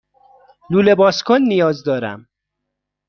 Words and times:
لوله 0.71 0.95
بازکن 1.01 1.41
نیاز 1.51 1.77
دارم. 1.83 2.21